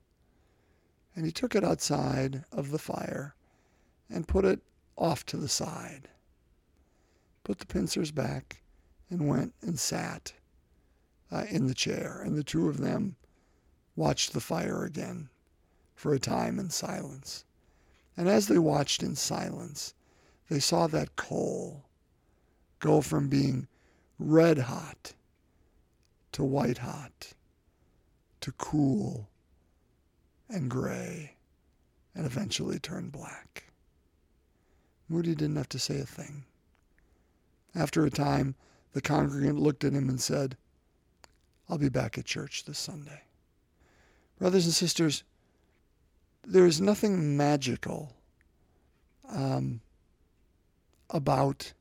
And 1.15 1.25
he 1.25 1.31
took 1.31 1.55
it 1.55 1.63
outside 1.63 2.43
of 2.51 2.71
the 2.71 2.79
fire 2.79 3.35
and 4.09 4.27
put 4.27 4.45
it 4.45 4.61
off 4.97 5.25
to 5.27 5.37
the 5.37 5.47
side. 5.47 6.09
Put 7.43 7.59
the 7.59 7.65
pincers 7.65 8.11
back 8.11 8.61
and 9.09 9.27
went 9.27 9.53
and 9.61 9.79
sat 9.79 10.33
uh, 11.31 11.45
in 11.49 11.67
the 11.67 11.73
chair, 11.73 12.21
and 12.23 12.37
the 12.37 12.43
two 12.43 12.69
of 12.69 12.77
them 12.77 13.15
watched 13.95 14.33
the 14.33 14.39
fire 14.39 14.83
again 14.83 15.29
for 15.95 16.13
a 16.13 16.19
time 16.19 16.59
in 16.59 16.69
silence. 16.69 17.45
And 18.15 18.27
as 18.27 18.47
they 18.47 18.59
watched 18.59 19.01
in 19.03 19.15
silence, 19.15 19.93
they 20.53 20.59
saw 20.59 20.85
that 20.85 21.15
coal 21.15 21.83
go 22.79 23.01
from 23.01 23.27
being 23.27 23.67
red 24.19 24.59
hot 24.59 25.13
to 26.31 26.43
white 26.43 26.77
hot 26.77 27.33
to 28.39 28.51
cool 28.51 29.27
and 30.47 30.69
gray 30.69 31.37
and 32.13 32.27
eventually 32.27 32.77
turn 32.77 33.09
black. 33.09 33.63
Moody 35.09 35.33
didn't 35.33 35.55
have 35.55 35.69
to 35.69 35.79
say 35.79 35.99
a 35.99 36.05
thing. 36.05 36.43
After 37.73 38.05
a 38.05 38.11
time, 38.11 38.53
the 38.91 39.01
congregant 39.01 39.57
looked 39.57 39.83
at 39.83 39.93
him 39.93 40.07
and 40.07 40.21
said, 40.21 40.55
I'll 41.67 41.79
be 41.79 41.89
back 41.89 42.19
at 42.19 42.25
church 42.25 42.65
this 42.65 42.77
Sunday. 42.77 43.23
Brothers 44.37 44.65
and 44.65 44.73
sisters, 44.75 45.23
there 46.45 46.67
is 46.67 46.79
nothing 46.79 47.35
magical 47.35 48.13
um, 49.27 49.81
about 51.09 51.73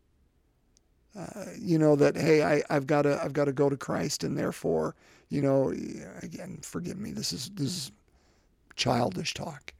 uh, 1.18 1.44
you 1.58 1.78
know 1.78 1.96
that 1.96 2.16
hey 2.16 2.42
I, 2.42 2.62
I've 2.70 2.86
got 2.86 3.02
to 3.02 3.22
I've 3.22 3.32
got 3.32 3.44
to 3.46 3.52
go 3.52 3.68
to 3.68 3.76
Christ 3.76 4.24
and 4.24 4.36
therefore 4.36 4.94
you 5.28 5.42
know 5.42 5.74
again 6.22 6.58
forgive 6.62 6.98
me 6.98 7.12
this 7.12 7.32
is 7.32 7.50
this 7.54 7.66
is 7.66 7.92
childish 8.76 9.34
talk 9.34 9.74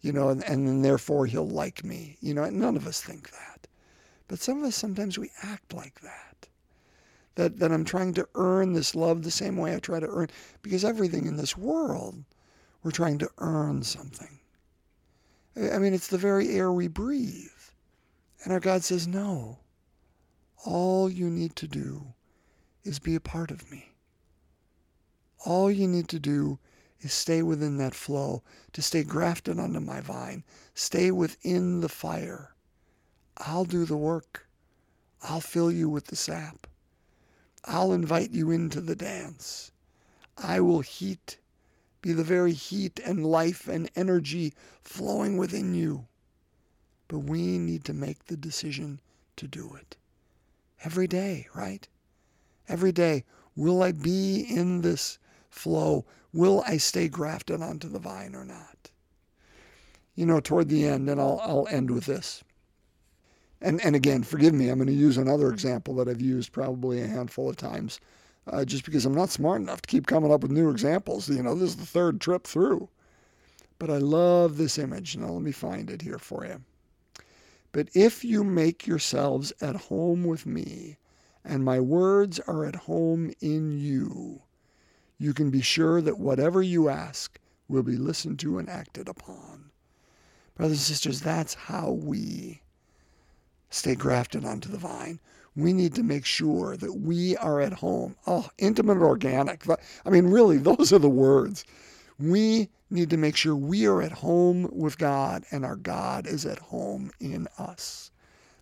you 0.00 0.12
know 0.12 0.28
and, 0.28 0.42
and 0.44 0.66
then 0.66 0.82
therefore 0.82 1.26
he'll 1.26 1.48
like 1.48 1.84
me 1.84 2.16
you 2.20 2.34
know 2.34 2.48
none 2.50 2.76
of 2.76 2.86
us 2.86 3.00
think 3.00 3.30
that 3.30 3.66
but 4.28 4.40
some 4.40 4.58
of 4.58 4.64
us 4.64 4.76
sometimes 4.76 5.18
we 5.18 5.30
act 5.42 5.72
like 5.72 6.00
that 6.00 6.34
that, 7.36 7.58
that 7.58 7.72
I'm 7.72 7.84
trying 7.84 8.14
to 8.14 8.28
earn 8.34 8.72
this 8.72 8.94
love 8.94 9.22
the 9.22 9.30
same 9.30 9.56
way 9.56 9.74
I 9.74 9.78
try 9.78 10.00
to 10.00 10.06
earn, 10.06 10.28
because 10.62 10.84
everything 10.84 11.26
in 11.26 11.36
this 11.36 11.56
world, 11.56 12.22
we're 12.82 12.90
trying 12.90 13.18
to 13.18 13.30
earn 13.38 13.82
something. 13.82 14.38
I 15.56 15.78
mean, 15.78 15.94
it's 15.94 16.08
the 16.08 16.18
very 16.18 16.50
air 16.50 16.72
we 16.72 16.88
breathe. 16.88 17.48
And 18.44 18.52
our 18.52 18.60
God 18.60 18.84
says, 18.84 19.08
no, 19.08 19.58
all 20.66 21.10
you 21.10 21.30
need 21.30 21.56
to 21.56 21.66
do 21.66 22.14
is 22.84 22.98
be 22.98 23.14
a 23.14 23.20
part 23.20 23.50
of 23.50 23.70
me. 23.70 23.92
All 25.46 25.70
you 25.70 25.88
need 25.88 26.08
to 26.08 26.18
do 26.18 26.58
is 27.00 27.12
stay 27.12 27.42
within 27.42 27.78
that 27.78 27.94
flow, 27.94 28.42
to 28.72 28.82
stay 28.82 29.02
grafted 29.02 29.58
onto 29.58 29.80
my 29.80 30.00
vine, 30.00 30.44
stay 30.74 31.10
within 31.10 31.80
the 31.80 31.88
fire. 31.88 32.54
I'll 33.38 33.64
do 33.64 33.84
the 33.84 33.96
work. 33.96 34.46
I'll 35.22 35.40
fill 35.40 35.72
you 35.72 35.88
with 35.88 36.06
the 36.06 36.16
sap. 36.16 36.66
I'll 37.64 37.92
invite 37.92 38.30
you 38.30 38.50
into 38.50 38.82
the 38.82 38.94
dance. 38.94 39.72
I 40.36 40.60
will 40.60 40.80
heat, 40.80 41.38
be 42.02 42.12
the 42.12 42.24
very 42.24 42.52
heat 42.52 43.00
and 43.04 43.24
life 43.24 43.68
and 43.68 43.90
energy 43.96 44.52
flowing 44.82 45.38
within 45.38 45.74
you. 45.74 46.06
But 47.14 47.30
we 47.30 47.58
need 47.58 47.84
to 47.84 47.94
make 47.94 48.24
the 48.24 48.36
decision 48.36 48.98
to 49.36 49.46
do 49.46 49.76
it. 49.76 49.96
Every 50.82 51.06
day, 51.06 51.46
right? 51.54 51.86
Every 52.66 52.90
day. 52.90 53.22
Will 53.54 53.84
I 53.84 53.92
be 53.92 54.40
in 54.40 54.80
this 54.80 55.20
flow? 55.48 56.06
Will 56.32 56.64
I 56.66 56.76
stay 56.78 57.06
grafted 57.06 57.62
onto 57.62 57.88
the 57.88 58.00
vine 58.00 58.34
or 58.34 58.44
not? 58.44 58.90
You 60.16 60.26
know, 60.26 60.40
toward 60.40 60.68
the 60.68 60.88
end, 60.88 61.08
and 61.08 61.20
I'll, 61.20 61.38
I'll 61.44 61.68
end 61.70 61.92
with 61.92 62.06
this 62.06 62.42
and 63.60 63.80
and 63.84 63.94
again, 63.94 64.24
forgive 64.24 64.52
me, 64.52 64.68
I'm 64.68 64.78
going 64.78 64.88
to 64.88 64.92
use 64.92 65.16
another 65.16 65.50
example 65.50 65.94
that 65.94 66.08
I've 66.08 66.20
used 66.20 66.50
probably 66.50 67.00
a 67.00 67.06
handful 67.06 67.48
of 67.48 67.56
times, 67.56 68.00
uh, 68.48 68.64
just 68.64 68.84
because 68.84 69.06
I'm 69.06 69.14
not 69.14 69.30
smart 69.30 69.60
enough 69.60 69.82
to 69.82 69.86
keep 69.86 70.08
coming 70.08 70.32
up 70.32 70.42
with 70.42 70.50
new 70.50 70.68
examples. 70.68 71.28
You 71.28 71.44
know, 71.44 71.54
this 71.54 71.70
is 71.70 71.76
the 71.76 71.86
third 71.86 72.20
trip 72.20 72.44
through, 72.44 72.88
but 73.78 73.88
I 73.88 73.98
love 73.98 74.56
this 74.56 74.78
image. 74.78 75.16
Now 75.16 75.28
let 75.28 75.42
me 75.42 75.52
find 75.52 75.90
it 75.90 76.02
here 76.02 76.18
for 76.18 76.44
you. 76.44 76.60
But 77.74 77.88
if 77.92 78.24
you 78.24 78.44
make 78.44 78.86
yourselves 78.86 79.52
at 79.60 79.74
home 79.74 80.22
with 80.22 80.46
me, 80.46 80.96
and 81.44 81.64
my 81.64 81.80
words 81.80 82.38
are 82.46 82.64
at 82.64 82.76
home 82.76 83.32
in 83.40 83.72
you, 83.72 84.42
you 85.18 85.34
can 85.34 85.50
be 85.50 85.60
sure 85.60 86.00
that 86.00 86.20
whatever 86.20 86.62
you 86.62 86.88
ask 86.88 87.40
will 87.66 87.82
be 87.82 87.96
listened 87.96 88.38
to 88.38 88.58
and 88.58 88.70
acted 88.70 89.08
upon. 89.08 89.72
Brothers 90.54 90.76
and 90.76 90.86
sisters, 90.86 91.20
that's 91.20 91.54
how 91.54 91.90
we 91.90 92.62
stay 93.70 93.96
grafted 93.96 94.44
onto 94.44 94.68
the 94.68 94.78
vine. 94.78 95.18
We 95.56 95.72
need 95.72 95.96
to 95.96 96.04
make 96.04 96.24
sure 96.24 96.76
that 96.76 96.94
we 96.94 97.36
are 97.38 97.60
at 97.60 97.72
home. 97.72 98.14
Oh, 98.24 98.48
intimate 98.56 98.98
and 98.98 99.02
organic. 99.02 99.64
I 100.06 100.10
mean, 100.10 100.26
really, 100.26 100.58
those 100.58 100.92
are 100.92 101.00
the 101.00 101.08
words. 101.08 101.64
We 102.20 102.68
need 102.94 103.10
to 103.10 103.18
make 103.18 103.36
sure 103.36 103.56
we 103.56 103.86
are 103.86 104.02
at 104.02 104.12
home 104.12 104.68
with 104.72 104.98
God 104.98 105.44
and 105.52 105.64
our 105.66 105.76
God 105.76 106.26
is 106.28 106.46
at 106.46 106.60
home 106.60 107.12
in 107.20 107.48
us. 107.58 108.12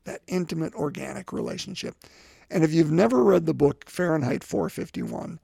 That 0.05 0.23
intimate 0.29 0.75
organic 0.75 1.33
relationship. 1.33 1.97
And 2.51 2.65
if 2.65 2.73
you've 2.75 2.93
never 2.93 3.25
read 3.25 3.47
the 3.47 3.55
book 3.55 3.89
Fahrenheit 3.89 4.45
451, 4.45 5.41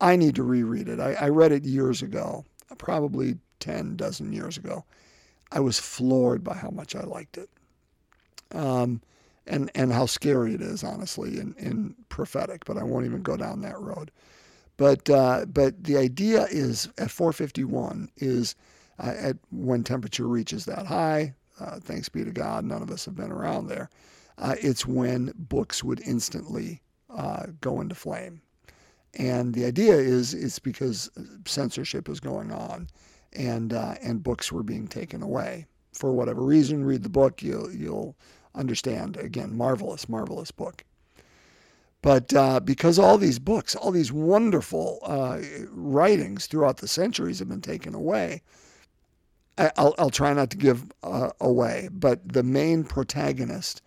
I 0.00 0.16
need 0.16 0.36
to 0.36 0.44
reread 0.44 0.88
it. 0.88 1.00
I, 1.00 1.14
I 1.14 1.28
read 1.30 1.52
it 1.52 1.64
years 1.64 2.02
ago, 2.02 2.44
probably 2.78 3.38
10 3.60 3.96
dozen 3.96 4.32
years 4.32 4.58
ago. 4.58 4.84
I 5.52 5.60
was 5.60 5.80
floored 5.80 6.44
by 6.44 6.54
how 6.56 6.70
much 6.70 6.96
I 6.96 7.02
liked 7.02 7.38
it 7.38 7.50
um, 8.54 9.02
and 9.46 9.70
and 9.74 9.92
how 9.92 10.06
scary 10.06 10.54
it 10.54 10.62
is, 10.62 10.84
honestly, 10.84 11.38
in 11.38 11.96
prophetic. 12.08 12.64
But 12.64 12.78
I 12.78 12.84
won't 12.84 13.06
even 13.06 13.22
go 13.22 13.36
down 13.36 13.62
that 13.62 13.80
road. 13.80 14.10
But 14.78 15.10
uh, 15.10 15.46
but 15.46 15.84
the 15.84 15.98
idea 15.98 16.46
is 16.50 16.88
at 16.98 17.10
451 17.12 18.10
is 18.18 18.56
uh, 19.00 19.14
at 19.18 19.38
when 19.52 19.84
temperature 19.84 20.28
reaches 20.28 20.66
that 20.66 20.86
high. 20.86 21.34
Uh, 21.60 21.80
thanks 21.80 22.08
be 22.08 22.24
to 22.24 22.32
God, 22.32 22.64
none 22.64 22.82
of 22.82 22.90
us 22.90 23.06
have 23.06 23.16
been 23.16 23.32
around 23.32 23.68
there. 23.68 23.90
uh, 24.38 24.54
it's 24.60 24.86
when 24.86 25.32
books 25.36 25.84
would 25.84 26.00
instantly 26.06 26.82
uh, 27.10 27.46
go 27.60 27.80
into 27.80 27.94
flame. 27.94 28.40
And 29.14 29.54
the 29.54 29.64
idea 29.64 29.94
is 29.96 30.34
it's 30.34 30.58
because 30.58 31.10
censorship 31.46 32.08
is 32.08 32.20
going 32.20 32.52
on, 32.52 32.88
and 33.32 33.72
uh, 33.72 33.96
and 34.02 34.22
books 34.22 34.52
were 34.52 34.64
being 34.64 34.86
taken 34.88 35.22
away 35.22 35.66
for 35.92 36.12
whatever 36.12 36.42
reason. 36.42 36.84
Read 36.84 37.02
the 37.02 37.08
book, 37.08 37.42
you'll 37.42 37.72
you'll 37.72 38.16
understand. 38.54 39.16
Again, 39.16 39.56
marvelous, 39.56 40.08
marvelous 40.08 40.52
book. 40.52 40.84
But 42.00 42.32
uh, 42.32 42.60
because 42.60 42.98
all 42.98 43.18
these 43.18 43.38
books, 43.38 43.74
all 43.74 43.90
these 43.90 44.12
wonderful 44.12 45.00
uh, 45.02 45.40
writings 45.70 46.46
throughout 46.46 46.78
the 46.78 46.88
centuries 46.88 47.40
have 47.40 47.48
been 47.48 47.60
taken 47.60 47.94
away, 47.94 48.42
I'll, 49.76 49.94
I'll 49.98 50.10
try 50.10 50.32
not 50.32 50.50
to 50.50 50.56
give 50.56 50.92
uh, 51.02 51.30
away, 51.40 51.88
but 51.92 52.32
the 52.32 52.44
main 52.44 52.84
protagonist 52.84 53.82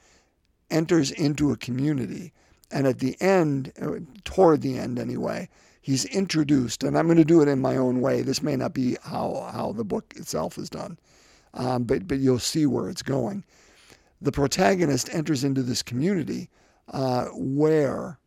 enters 0.69 1.11
into 1.11 1.51
a 1.51 1.57
community. 1.57 2.33
And 2.69 2.87
at 2.87 2.99
the 2.99 3.15
end, 3.21 3.71
uh, 3.81 3.99
toward 4.25 4.61
the 4.61 4.77
end 4.77 4.99
anyway, 4.99 5.49
he's 5.81 6.05
introduced, 6.05 6.83
and 6.83 6.97
I'm 6.97 7.07
going 7.07 7.17
to 7.17 7.25
do 7.25 7.41
it 7.41 7.47
in 7.47 7.59
my 7.59 7.77
own 7.77 8.01
way. 8.01 8.21
This 8.21 8.43
may 8.43 8.55
not 8.57 8.73
be 8.73 8.97
how, 9.03 9.49
how 9.53 9.71
the 9.71 9.85
book 9.85 10.13
itself 10.17 10.57
is 10.57 10.69
done, 10.69 10.99
um, 11.53 11.83
but, 11.83 12.07
but 12.07 12.19
you'll 12.19 12.39
see 12.39 12.65
where 12.65 12.89
it's 12.89 13.01
going. 13.01 13.43
The 14.21 14.31
protagonist 14.31 15.13
enters 15.13 15.43
into 15.43 15.63
this 15.63 15.81
community 15.81 16.49
uh, 16.91 17.25
where 17.33 18.19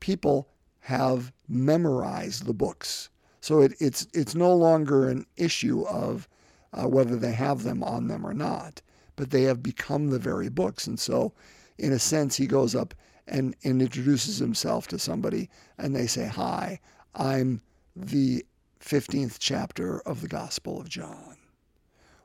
people 0.00 0.48
have 0.80 1.32
memorized 1.48 2.44
the 2.44 2.52
books. 2.52 3.08
So 3.40 3.60
it, 3.60 3.74
it's, 3.80 4.06
it's 4.12 4.34
no 4.34 4.54
longer 4.54 5.08
an 5.08 5.26
issue 5.36 5.82
of 5.86 6.28
uh, 6.72 6.88
whether 6.88 7.16
they 7.16 7.32
have 7.32 7.62
them 7.62 7.82
on 7.82 8.08
them 8.08 8.26
or 8.26 8.34
not, 8.34 8.82
but 9.16 9.30
they 9.30 9.42
have 9.42 9.62
become 9.62 10.10
the 10.10 10.18
very 10.18 10.48
books. 10.48 10.86
And 10.86 10.98
so, 10.98 11.32
in 11.78 11.92
a 11.92 11.98
sense, 11.98 12.36
he 12.36 12.46
goes 12.46 12.74
up 12.74 12.94
and, 13.26 13.54
and 13.64 13.80
introduces 13.80 14.38
himself 14.38 14.88
to 14.88 14.98
somebody, 14.98 15.48
and 15.78 15.94
they 15.94 16.06
say, 16.06 16.26
Hi, 16.26 16.80
I'm 17.14 17.62
the 17.94 18.44
15th 18.80 19.36
chapter 19.38 20.00
of 20.00 20.20
the 20.20 20.28
Gospel 20.28 20.80
of 20.80 20.88
John. 20.88 21.36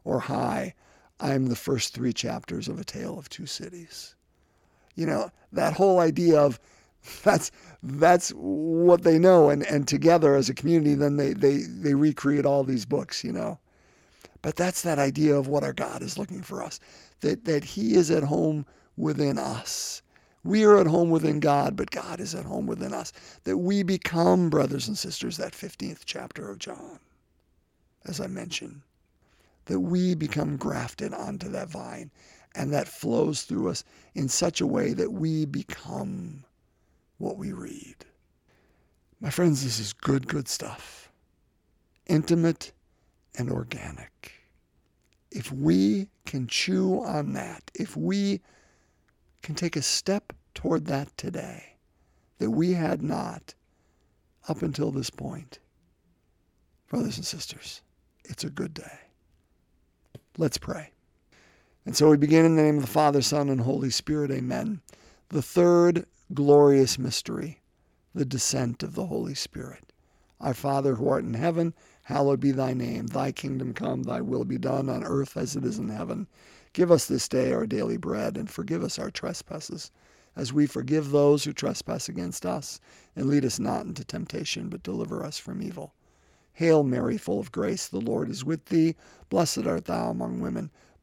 Or, 0.04 0.20
Hi, 0.20 0.74
I'm 1.20 1.46
the 1.46 1.56
first 1.56 1.94
three 1.94 2.14
chapters 2.14 2.68
of 2.68 2.80
A 2.80 2.84
Tale 2.84 3.20
of 3.20 3.30
Two 3.30 3.46
Cities. 3.46 4.16
You 4.96 5.06
know, 5.06 5.32
that 5.52 5.74
whole 5.74 6.00
idea 6.00 6.40
of 6.40 6.60
that's 7.24 7.52
that's 7.82 8.30
what 8.32 9.04
they 9.04 9.18
know 9.18 9.50
and, 9.50 9.66
and 9.66 9.88
together 9.88 10.36
as 10.36 10.50
a 10.50 10.54
community 10.54 10.96
then 10.96 11.16
they, 11.16 11.34
they, 11.34 11.60
they 11.60 11.94
recreate 11.94 12.46
all 12.46 12.64
these 12.64 12.86
books, 12.86 13.24
you 13.24 13.32
know. 13.32 13.58
But 14.42 14.56
that's 14.56 14.82
that 14.84 15.00
idea 15.00 15.36
of 15.36 15.48
what 15.48 15.64
our 15.64 15.74
God 15.74 16.02
is 16.02 16.18
looking 16.18 16.42
for 16.42 16.64
us, 16.64 16.80
that, 17.22 17.46
that 17.46 17.64
He 17.64 17.96
is 17.96 18.10
at 18.12 18.24
home 18.24 18.66
within 18.96 19.38
us. 19.38 20.02
We 20.44 20.64
are 20.64 20.78
at 20.78 20.88
home 20.88 21.10
within 21.10 21.42
God, 21.42 21.76
but 21.76 21.92
God 21.92 22.20
is 22.22 22.34
at 22.34 22.46
home 22.46 22.66
within 22.66 22.94
us. 22.94 23.12
That 23.44 23.58
we 23.58 23.84
become 23.84 24.50
brothers 24.50 24.88
and 24.88 24.98
sisters, 24.98 25.36
that 25.38 25.52
15th 25.52 26.02
chapter 26.06 26.50
of 26.50 26.60
John, 26.60 27.00
as 28.06 28.22
I 28.22 28.28
mentioned. 28.28 28.82
That 29.66 29.82
we 29.82 30.16
become 30.16 30.56
grafted 30.56 31.14
onto 31.14 31.50
that 31.50 31.70
vine, 31.70 32.10
and 32.56 32.74
that 32.74 32.88
flows 32.88 33.44
through 33.44 33.70
us 33.70 33.84
in 34.16 34.28
such 34.28 34.62
a 34.62 34.68
way 34.68 34.94
that 34.94 35.12
we 35.12 35.46
become 35.46 36.44
what 37.18 37.38
we 37.38 37.52
read. 37.52 37.96
My 39.22 39.30
friends, 39.30 39.64
this 39.64 39.80
is 39.80 39.94
good, 39.94 40.28
good 40.28 40.48
stuff. 40.48 41.12
Intimate 42.08 42.72
and 43.38 43.52
organic. 43.52 44.34
If 45.32 45.52
we 45.52 46.08
can 46.26 46.48
chew 46.48 47.02
on 47.04 47.34
that, 47.34 47.70
if 47.76 47.96
we 47.96 48.42
can 49.42 49.56
take 49.56 49.76
a 49.76 49.82
step 49.82 50.34
toward 50.54 50.86
that 50.88 51.16
today 51.18 51.76
that 52.40 52.50
we 52.50 52.74
had 52.74 53.02
not 53.02 53.54
up 54.48 54.62
until 54.64 54.92
this 54.92 55.10
point, 55.10 55.60
brothers 56.88 57.18
and 57.18 57.26
sisters, 57.26 57.82
it's 58.26 58.44
a 58.44 58.50
good 58.50 58.74
day. 58.74 59.00
Let's 60.38 60.58
pray. 60.58 60.92
And 61.86 61.96
so 61.96 62.10
we 62.10 62.18
begin 62.18 62.46
in 62.46 62.56
the 62.56 62.64
name 62.64 62.78
of 62.78 62.82
the 62.84 62.88
Father, 62.88 63.22
Son, 63.22 63.50
and 63.50 63.62
Holy 63.62 63.90
Spirit. 63.90 64.32
Amen. 64.32 64.82
The 65.30 65.42
third 65.42 66.06
glorious 66.34 67.00
mystery, 67.00 67.62
the 68.14 68.26
descent 68.26 68.84
of 68.84 68.96
the 68.96 69.08
Holy 69.08 69.36
Spirit. 69.36 69.94
Our 70.40 70.54
Father 70.54 70.96
who 70.96 71.10
art 71.10 71.24
in 71.24 71.34
heaven, 71.34 71.74
Hallowed 72.10 72.40
be 72.40 72.50
thy 72.50 72.74
name. 72.74 73.06
Thy 73.06 73.32
kingdom 73.32 73.72
come, 73.72 74.02
thy 74.02 74.20
will 74.20 74.44
be 74.44 74.58
done 74.58 74.90
on 74.90 75.04
earth 75.04 75.38
as 75.38 75.56
it 75.56 75.64
is 75.64 75.78
in 75.78 75.90
heaven. 75.90 76.26
Give 76.74 76.92
us 76.92 77.06
this 77.06 77.28
day 77.28 77.54
our 77.54 77.68
daily 77.68 77.98
bread, 77.98 78.36
and 78.36 78.50
forgive 78.50 78.84
us 78.84 78.98
our 78.98 79.12
trespasses, 79.12 79.92
as 80.36 80.52
we 80.52 80.66
forgive 80.66 81.12
those 81.12 81.44
who 81.44 81.54
trespass 81.54 82.10
against 82.10 82.48
us. 82.48 82.80
And 83.16 83.28
lead 83.28 83.46
us 83.46 83.60
not 83.60 83.86
into 83.86 84.04
temptation, 84.04 84.70
but 84.70 84.82
deliver 84.82 85.24
us 85.24 85.38
from 85.38 85.62
evil. 85.62 85.94
Hail 86.54 86.82
Mary, 86.82 87.20
full 87.20 87.40
of 87.40 87.52
grace, 87.52 87.88
the 87.88 88.02
Lord 88.02 88.28
is 88.28 88.44
with 88.44 88.66
thee. 88.66 88.96
Blessed 89.30 89.68
art 89.68 89.86
thou 89.86 90.10
among 90.10 90.40
women. 90.40 90.72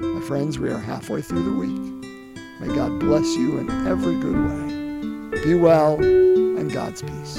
My 0.00 0.20
friends, 0.20 0.60
we 0.60 0.70
are 0.70 0.78
halfway 0.78 1.22
through 1.22 1.42
the 1.42 1.52
week. 1.52 2.04
May 2.60 2.74
God 2.74 3.00
bless 3.00 3.34
you 3.36 3.58
in 3.58 3.68
every 3.88 4.14
good 4.14 4.36
way. 4.36 5.42
Be 5.42 5.54
well, 5.54 5.96
and 6.00 6.72
God's 6.72 7.02
peace. 7.02 7.38